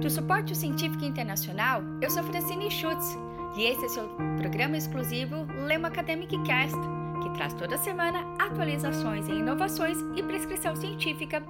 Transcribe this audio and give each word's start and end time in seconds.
Do 0.00 0.10
Suporte 0.10 0.54
Científico 0.54 1.04
Internacional, 1.04 1.82
eu 2.02 2.10
sou 2.10 2.22
Francine 2.22 2.70
Schutz 2.70 3.16
e 3.56 3.64
esse 3.64 3.86
é 3.86 3.88
seu 3.88 4.06
programa 4.36 4.76
exclusivo 4.76 5.46
Lema 5.66 5.88
Academic 5.88 6.36
Cast, 6.44 6.76
que 7.22 7.30
traz 7.34 7.54
toda 7.54 7.78
semana 7.78 8.20
atualizações 8.38 9.26
em 9.26 9.38
inovações 9.38 9.96
e 10.14 10.22
prescrição 10.22 10.76
científica. 10.76 11.42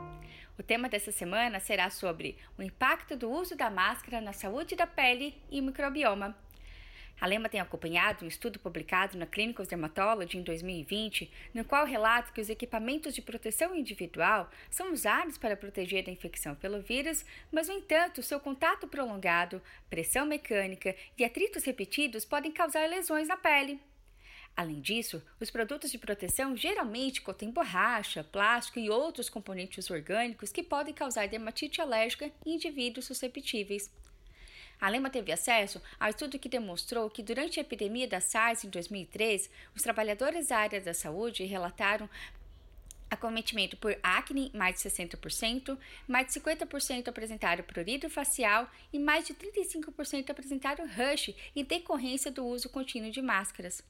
O 0.56 0.62
tema 0.62 0.88
dessa 0.88 1.10
semana 1.10 1.58
será 1.58 1.90
sobre 1.90 2.36
o 2.56 2.62
impacto 2.62 3.16
do 3.16 3.28
uso 3.28 3.56
da 3.56 3.68
máscara 3.68 4.20
na 4.20 4.32
saúde 4.32 4.76
da 4.76 4.86
pele 4.86 5.34
e 5.50 5.60
microbioma. 5.60 6.34
A 7.18 7.26
Lema 7.26 7.48
tem 7.48 7.60
acompanhado 7.60 8.24
um 8.24 8.28
estudo 8.28 8.58
publicado 8.58 9.16
na 9.16 9.26
Clinical 9.26 9.64
Dermatology 9.64 10.36
em 10.36 10.42
2020, 10.42 11.30
no 11.54 11.64
qual 11.64 11.86
relata 11.86 12.30
que 12.30 12.40
os 12.40 12.50
equipamentos 12.50 13.14
de 13.14 13.22
proteção 13.22 13.74
individual 13.74 14.50
são 14.70 14.92
usados 14.92 15.38
para 15.38 15.56
proteger 15.56 16.04
da 16.04 16.12
infecção 16.12 16.54
pelo 16.54 16.82
vírus, 16.82 17.24
mas, 17.50 17.68
no 17.68 17.74
entanto, 17.74 18.22
seu 18.22 18.38
contato 18.38 18.86
prolongado, 18.86 19.62
pressão 19.88 20.26
mecânica 20.26 20.94
e 21.16 21.24
atritos 21.24 21.64
repetidos 21.64 22.24
podem 22.26 22.52
causar 22.52 22.86
lesões 22.86 23.28
na 23.28 23.36
pele. 23.36 23.80
Além 24.54 24.80
disso, 24.80 25.22
os 25.38 25.50
produtos 25.50 25.90
de 25.90 25.98
proteção 25.98 26.56
geralmente 26.56 27.20
contêm 27.20 27.50
borracha, 27.50 28.24
plástico 28.24 28.78
e 28.78 28.88
outros 28.88 29.28
componentes 29.28 29.90
orgânicos 29.90 30.50
que 30.50 30.62
podem 30.62 30.94
causar 30.94 31.28
dermatite 31.28 31.80
alérgica 31.80 32.30
em 32.44 32.54
indivíduos 32.54 33.06
susceptíveis. 33.06 33.90
A 34.80 34.88
Lema 34.88 35.08
teve 35.08 35.32
acesso 35.32 35.80
ao 35.98 36.10
estudo 36.10 36.38
que 36.38 36.48
demonstrou 36.48 37.08
que 37.08 37.22
durante 37.22 37.58
a 37.58 37.62
epidemia 37.62 38.06
da 38.06 38.20
SARS 38.20 38.64
em 38.64 38.68
2003, 38.68 39.50
os 39.74 39.82
trabalhadores 39.82 40.48
da 40.48 40.58
área 40.58 40.80
da 40.80 40.92
saúde 40.92 41.44
relataram 41.44 42.08
acometimento 43.10 43.76
por 43.76 43.96
acne, 44.02 44.50
mais 44.54 44.82
de 44.82 44.88
60%, 44.88 45.78
mais 46.06 46.26
de 46.26 46.40
50% 46.40 47.08
apresentaram 47.08 47.64
prurido 47.64 48.10
facial 48.10 48.68
e 48.92 48.98
mais 48.98 49.26
de 49.26 49.34
35% 49.34 50.30
apresentaram 50.30 50.86
rush 50.86 51.34
em 51.54 51.64
decorrência 51.64 52.30
do 52.30 52.44
uso 52.44 52.68
contínuo 52.68 53.10
de 53.10 53.22
máscaras. 53.22 53.82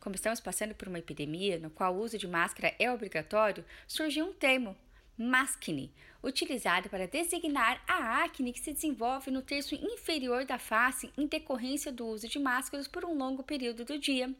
Como 0.00 0.14
estamos 0.14 0.40
passando 0.40 0.74
por 0.74 0.88
uma 0.88 0.98
epidemia 0.98 1.58
no 1.58 1.70
qual 1.70 1.94
o 1.94 2.00
uso 2.00 2.18
de 2.18 2.26
máscara 2.26 2.74
é 2.78 2.90
obrigatório, 2.90 3.64
surgiu 3.86 4.26
um 4.26 4.32
termo, 4.32 4.76
Maskne, 5.18 5.92
utilizado 6.22 6.88
para 6.88 7.08
designar 7.08 7.82
a 7.88 8.22
acne 8.22 8.52
que 8.52 8.60
se 8.60 8.72
desenvolve 8.72 9.30
no 9.30 9.42
terço 9.42 9.74
inferior 9.74 10.44
da 10.44 10.58
face 10.58 11.12
em 11.18 11.26
decorrência 11.26 11.90
do 11.90 12.06
uso 12.06 12.28
de 12.28 12.38
máscaras 12.38 12.86
por 12.86 13.04
um 13.04 13.18
longo 13.18 13.42
período 13.42 13.84
do 13.84 13.98
dia. 13.98 14.32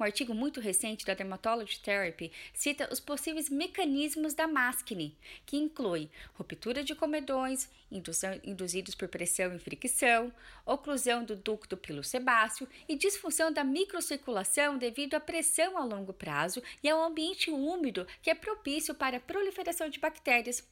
Um 0.00 0.04
artigo 0.04 0.32
muito 0.32 0.60
recente 0.60 1.04
da 1.04 1.12
Dermatology 1.12 1.80
Therapy 1.80 2.30
cita 2.54 2.88
os 2.92 3.00
possíveis 3.00 3.50
mecanismos 3.50 4.32
da 4.32 4.46
máscara, 4.46 5.10
que 5.44 5.56
inclui 5.56 6.08
ruptura 6.34 6.84
de 6.84 6.94
comedões 6.94 7.68
induzidos 7.90 8.94
por 8.94 9.08
pressão 9.08 9.52
e 9.56 9.58
fricção, 9.58 10.32
oclusão 10.64 11.24
do 11.24 11.34
ducto 11.34 11.76
pilosebáceo 11.76 12.68
e 12.88 12.94
disfunção 12.94 13.52
da 13.52 13.64
microcirculação 13.64 14.78
devido 14.78 15.14
à 15.14 15.20
pressão 15.20 15.76
a 15.76 15.82
longo 15.82 16.12
prazo 16.12 16.62
e 16.80 16.88
ao 16.88 17.02
ambiente 17.02 17.50
úmido 17.50 18.06
que 18.22 18.30
é 18.30 18.36
propício 18.36 18.94
para 18.94 19.16
a 19.16 19.20
proliferação 19.20 19.88
de 19.88 19.98
bactérias. 19.98 20.64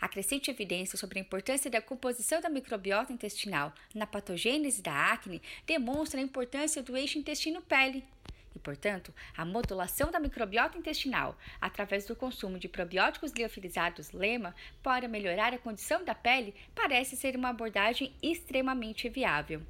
A 0.00 0.08
crescente 0.08 0.52
evidência 0.52 0.96
sobre 0.96 1.18
a 1.18 1.22
importância 1.22 1.68
da 1.68 1.82
composição 1.82 2.40
da 2.40 2.48
microbiota 2.48 3.12
intestinal 3.12 3.74
na 3.92 4.06
patogênese 4.06 4.82
da 4.82 5.12
acne 5.12 5.42
demonstra 5.66 6.20
a 6.20 6.22
importância 6.22 6.80
do 6.80 6.96
eixo 6.96 7.18
intestino-pele 7.18 8.04
e, 8.56 8.58
portanto, 8.58 9.14
a 9.36 9.44
modulação 9.44 10.10
da 10.10 10.18
microbiota 10.18 10.78
intestinal 10.78 11.36
através 11.60 12.06
do 12.06 12.16
consumo 12.16 12.58
de 12.58 12.68
probióticos 12.68 13.32
liofilizados 13.32 14.10
lema 14.12 14.54
para 14.82 15.06
melhorar 15.06 15.52
a 15.52 15.58
condição 15.58 16.02
da 16.04 16.14
pele 16.14 16.54
parece 16.74 17.16
ser 17.16 17.36
uma 17.36 17.50
abordagem 17.50 18.14
extremamente 18.22 19.08
viável. 19.08 19.62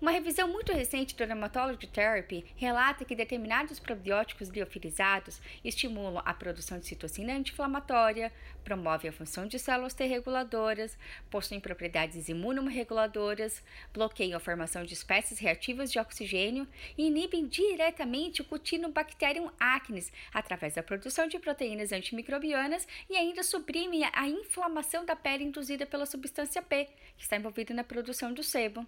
Uma 0.00 0.10
revisão 0.10 0.48
muito 0.48 0.72
recente 0.72 1.14
do 1.14 1.24
Dermatology 1.24 1.86
Therapy 1.86 2.44
relata 2.56 3.04
que 3.04 3.14
determinados 3.14 3.78
probióticos 3.78 4.48
liofilizados 4.48 5.40
estimulam 5.64 6.20
a 6.24 6.34
produção 6.34 6.78
de 6.80 6.86
citocina 6.86 7.32
anti-inflamatória, 7.32 8.32
promovem 8.64 9.08
a 9.08 9.12
função 9.12 9.46
de 9.46 9.58
células 9.58 9.94
T 9.94 10.04
reguladoras, 10.04 10.98
possuem 11.30 11.60
propriedades 11.60 12.28
imunoreguladoras, 12.28 13.62
bloqueiam 13.92 14.36
a 14.36 14.40
formação 14.40 14.84
de 14.84 14.94
espécies 14.94 15.38
reativas 15.38 15.92
de 15.92 15.98
oxigênio 15.98 16.66
e 16.98 17.06
inibem 17.06 17.46
diretamente 17.46 18.42
o 18.42 18.44
Cutinobacterium 18.44 19.48
acnes 19.58 20.12
através 20.32 20.74
da 20.74 20.82
produção 20.82 21.28
de 21.28 21.38
proteínas 21.38 21.92
antimicrobianas 21.92 22.86
e 23.08 23.16
ainda 23.16 23.44
suprimem 23.44 24.04
a 24.12 24.28
inflamação 24.28 25.04
da 25.04 25.14
pele 25.14 25.44
induzida 25.44 25.86
pela 25.86 26.04
substância 26.04 26.60
P, 26.60 26.88
que 27.16 27.22
está 27.22 27.36
envolvida 27.36 27.72
na 27.72 27.84
produção 27.84 28.34
do 28.34 28.42
sebo. 28.42 28.84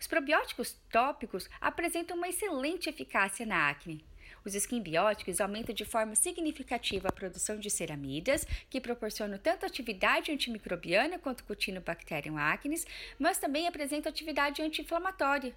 Os 0.00 0.06
probióticos 0.06 0.76
tópicos 0.90 1.48
apresentam 1.60 2.16
uma 2.16 2.28
excelente 2.28 2.88
eficácia 2.88 3.46
na 3.46 3.68
acne. 3.68 4.04
Os 4.44 4.54
esquimbióticos 4.54 5.40
aumentam 5.40 5.74
de 5.74 5.84
forma 5.84 6.14
significativa 6.14 7.08
a 7.08 7.12
produção 7.12 7.58
de 7.58 7.70
ceramidas, 7.70 8.46
que 8.68 8.80
proporcionam 8.80 9.38
tanto 9.38 9.66
atividade 9.66 10.32
antimicrobiana 10.32 11.18
quanto 11.18 11.44
Cutinobacterium 11.44 12.38
acnes, 12.38 12.86
mas 13.18 13.38
também 13.38 13.66
apresentam 13.66 14.10
atividade 14.10 14.62
anti-inflamatória. 14.62 15.54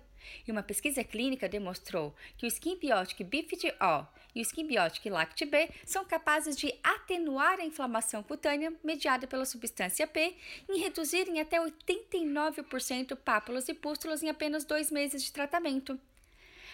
E 0.48 0.52
uma 0.52 0.64
pesquisa 0.64 1.04
clínica 1.04 1.50
demonstrou 1.50 2.16
que 2.38 2.46
o 2.46 2.48
esquimbiótico 2.48 3.24
Bifid-O 3.24 4.08
e 4.36 4.40
o 4.40 4.42
esquimbiótico 4.42 5.10
Lact-B 5.10 5.70
são 5.86 6.06
capazes 6.06 6.56
de 6.56 6.74
atenuar 6.84 7.60
a 7.60 7.66
inflamação 7.66 8.24
cutânea 8.24 8.74
mediada 8.84 9.28
pela 9.28 9.46
substância 9.46 10.08
P 10.08 10.36
e 10.70 10.80
reduzirem 10.80 11.40
até 11.40 11.60
89% 11.60 13.16
pápulas 13.18 13.70
e 13.70 13.74
pústulas 13.74 14.24
em 14.24 14.30
apenas 14.30 14.66
dois 14.66 14.90
meses 14.92 15.24
de 15.24 15.32
tratamento. 15.32 16.00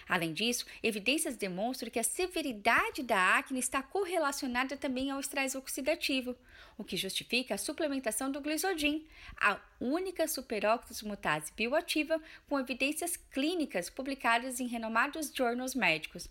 Além 0.09 0.33
disso, 0.33 0.65
evidências 0.81 1.37
demonstram 1.37 1.91
que 1.91 1.99
a 1.99 2.03
severidade 2.03 3.03
da 3.03 3.37
acne 3.37 3.59
está 3.59 3.83
correlacionada 3.83 4.75
também 4.75 5.11
ao 5.11 5.19
estresse 5.19 5.55
oxidativo, 5.55 6.35
o 6.75 6.83
que 6.83 6.97
justifica 6.97 7.53
a 7.53 7.59
suplementação 7.59 8.31
do 8.31 8.41
glisodin, 8.41 9.07
a 9.39 9.59
única 9.79 10.27
superóxido 10.27 11.07
mutase 11.07 11.53
bioativa 11.55 12.19
com 12.47 12.59
evidências 12.59 13.15
clínicas 13.15 13.87
publicadas 13.87 14.59
em 14.59 14.65
renomados 14.65 15.31
journals 15.31 15.75
médicos. 15.75 16.27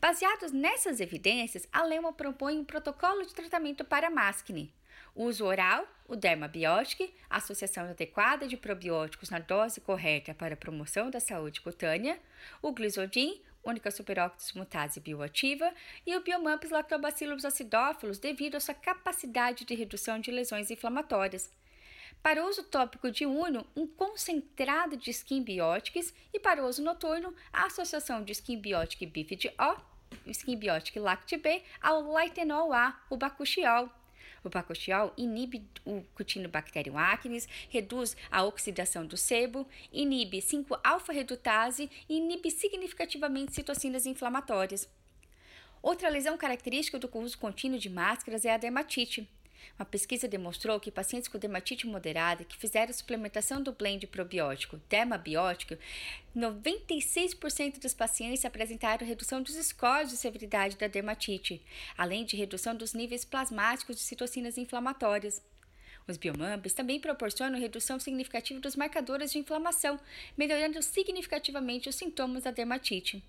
Baseados 0.00 0.52
nessas 0.52 1.00
evidências, 1.00 1.66
a 1.72 1.82
Lema 1.82 2.12
propõe 2.12 2.56
um 2.56 2.64
protocolo 2.64 3.26
de 3.26 3.34
tratamento 3.34 3.84
para 3.84 4.10
máscara 4.10 4.68
Uso 5.14 5.44
oral, 5.44 5.86
o 6.08 6.16
dermabiótico, 6.16 7.06
associação 7.28 7.84
adequada 7.84 8.48
de 8.48 8.56
probióticos 8.56 9.28
na 9.28 9.38
dose 9.38 9.78
correta 9.78 10.32
para 10.32 10.56
promoção 10.56 11.10
da 11.10 11.20
saúde 11.20 11.60
cutânea, 11.60 12.18
o 12.62 12.72
glisodin, 12.72 13.40
única 13.62 13.90
superóxido 13.90 14.58
mutase 14.58 15.00
bioativa, 15.00 15.70
e 16.06 16.16
o 16.16 16.22
biomumps 16.22 16.70
lactobacillus 16.70 17.44
acidófilos 17.44 18.18
devido 18.18 18.56
à 18.56 18.60
sua 18.60 18.74
capacidade 18.74 19.66
de 19.66 19.74
redução 19.74 20.18
de 20.18 20.30
lesões 20.30 20.70
inflamatórias. 20.70 21.52
Para 22.22 22.46
uso 22.46 22.62
tópico 22.62 23.10
diurno, 23.10 23.66
um 23.76 23.86
concentrado 23.86 24.96
de 24.96 25.10
skimbióticos 25.10 26.14
e 26.32 26.40
para 26.40 26.64
uso 26.64 26.82
noturno, 26.82 27.34
a 27.52 27.66
associação 27.66 28.24
de 28.24 28.32
skimbiótico 28.32 29.06
bifid-O, 29.06 29.76
skimbiótico 30.26 31.00
lact-B 31.00 31.62
ao 31.82 32.00
laitenol 32.12 32.72
A, 32.72 32.98
o 33.10 33.16
bacuchiol. 33.16 33.90
O 34.44 34.50
bacochiol 34.50 35.12
inibe 35.16 35.64
o 35.84 36.02
Cutinobacterium 36.14 36.98
acnes, 36.98 37.48
reduz 37.68 38.16
a 38.30 38.44
oxidação 38.44 39.06
do 39.06 39.16
sebo, 39.16 39.66
inibe 39.92 40.38
5-alfa-redutase 40.38 41.88
e 42.08 42.16
inibe 42.16 42.50
significativamente 42.50 43.54
citocinas 43.54 44.04
inflamatórias. 44.04 44.88
Outra 45.80 46.08
lesão 46.08 46.36
característica 46.36 46.98
do 46.98 47.10
uso 47.18 47.38
contínuo 47.38 47.78
de 47.78 47.90
máscaras 47.90 48.44
é 48.44 48.52
a 48.52 48.56
dermatite. 48.56 49.28
Uma 49.78 49.84
pesquisa 49.84 50.28
demonstrou 50.28 50.78
que 50.78 50.90
pacientes 50.90 51.28
com 51.28 51.38
dermatite 51.38 51.86
moderada 51.86 52.44
que 52.44 52.56
fizeram 52.56 52.92
suplementação 52.92 53.62
do 53.62 53.72
blend 53.72 54.06
probiótico 54.06 54.80
dermabiótico, 54.88 55.76
96% 56.36 57.80
dos 57.80 57.94
pacientes 57.94 58.44
apresentaram 58.44 59.06
redução 59.06 59.42
dos 59.42 59.54
scores 59.54 60.10
de 60.10 60.16
severidade 60.16 60.76
da 60.76 60.86
dermatite, 60.86 61.62
além 61.96 62.24
de 62.24 62.36
redução 62.36 62.74
dos 62.74 62.94
níveis 62.94 63.24
plasmáticos 63.24 63.96
de 63.96 64.02
citocinas 64.02 64.56
inflamatórias. 64.58 65.42
Os 66.06 66.16
biomambs 66.16 66.74
também 66.74 67.00
proporcionam 67.00 67.58
redução 67.58 67.98
significativa 68.00 68.60
dos 68.60 68.76
marcadores 68.76 69.32
de 69.32 69.38
inflamação, 69.38 69.98
melhorando 70.36 70.82
significativamente 70.82 71.88
os 71.88 71.94
sintomas 71.94 72.42
da 72.42 72.50
dermatite. 72.50 73.22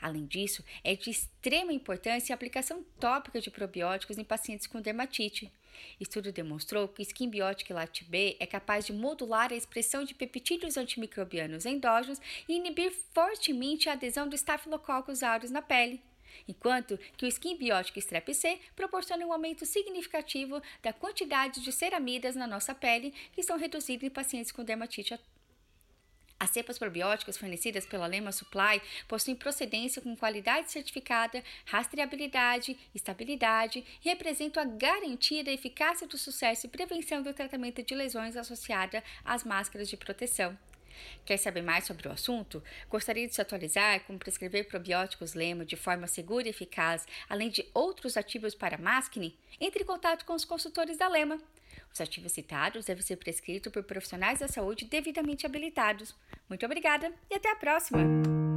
Além 0.00 0.26
disso, 0.26 0.64
é 0.82 0.94
de 0.94 1.10
extrema 1.10 1.72
importância 1.72 2.32
a 2.32 2.36
aplicação 2.36 2.84
tópica 2.98 3.40
de 3.40 3.50
probióticos 3.50 4.18
em 4.18 4.24
pacientes 4.24 4.66
com 4.66 4.80
dermatite. 4.80 5.52
Estudo 5.98 6.32
demonstrou 6.32 6.88
que 6.88 7.00
o 7.00 7.02
Skimbiótico 7.02 7.72
Lact 7.72 8.04
B 8.04 8.36
é 8.38 8.46
capaz 8.46 8.86
de 8.86 8.92
modular 8.92 9.52
a 9.52 9.56
expressão 9.56 10.04
de 10.04 10.14
peptídeos 10.14 10.76
antimicrobianos 10.76 11.66
endógenos 11.66 12.20
e 12.48 12.54
inibir 12.54 12.92
fortemente 13.12 13.88
a 13.88 13.92
adesão 13.92 14.28
do 14.28 14.36
Staphylococcus 14.36 15.22
aureus 15.22 15.50
na 15.50 15.62
pele. 15.62 16.02
enquanto 16.46 16.98
que 17.16 17.24
o 17.24 17.28
skin 17.28 17.56
biótico 17.56 17.98
Strep 17.98 18.32
C 18.32 18.60
proporciona 18.76 19.26
um 19.26 19.32
aumento 19.32 19.66
significativo 19.66 20.62
da 20.82 20.92
quantidade 20.92 21.60
de 21.60 21.72
ceramidas 21.72 22.36
na 22.36 22.46
nossa 22.46 22.74
pele, 22.74 23.12
que 23.32 23.40
estão 23.40 23.58
reduzidas 23.58 24.04
em 24.04 24.10
pacientes 24.10 24.52
com 24.52 24.64
dermatite 24.64 25.14
as 26.40 26.48
cepas 26.50 26.78
probióticas 26.78 27.36
fornecidas 27.36 27.84
pela 27.84 28.06
Lema 28.06 28.32
Supply 28.32 28.80
possuem 29.06 29.36
procedência 29.36 30.00
com 30.00 30.16
qualidade 30.16 30.72
certificada, 30.72 31.44
rastreabilidade, 31.66 32.78
estabilidade 32.94 33.84
e 34.02 34.08
representam 34.08 34.62
a 34.62 34.66
garantia 34.66 35.44
da 35.44 35.52
eficácia 35.52 36.06
do 36.06 36.16
sucesso 36.16 36.66
e 36.66 36.70
prevenção 36.70 37.22
do 37.22 37.34
tratamento 37.34 37.82
de 37.82 37.94
lesões 37.94 38.36
associada 38.36 39.04
às 39.22 39.44
máscaras 39.44 39.88
de 39.90 39.98
proteção. 39.98 40.58
Quer 41.24 41.36
saber 41.36 41.62
mais 41.62 41.84
sobre 41.84 42.08
o 42.08 42.12
assunto? 42.12 42.62
Gostaria 42.88 43.26
de 43.26 43.34
se 43.34 43.40
atualizar 43.40 44.00
como 44.04 44.18
prescrever 44.18 44.66
probióticos 44.66 45.34
Lema 45.34 45.64
de 45.64 45.76
forma 45.76 46.06
segura 46.06 46.46
e 46.46 46.50
eficaz, 46.50 47.06
além 47.28 47.50
de 47.50 47.66
outros 47.74 48.16
ativos 48.16 48.54
para 48.54 48.78
máscara? 48.78 49.30
Entre 49.60 49.82
em 49.82 49.86
contato 49.86 50.24
com 50.24 50.34
os 50.34 50.44
consultores 50.44 50.96
da 50.96 51.08
Lema. 51.08 51.40
Os 51.92 52.00
ativos 52.00 52.32
citados 52.32 52.86
devem 52.86 53.02
ser 53.02 53.16
prescritos 53.16 53.72
por 53.72 53.82
profissionais 53.82 54.40
da 54.40 54.48
saúde 54.48 54.84
devidamente 54.84 55.46
habilitados. 55.46 56.14
Muito 56.48 56.64
obrigada 56.64 57.12
e 57.30 57.34
até 57.34 57.50
a 57.50 57.56
próxima! 57.56 58.49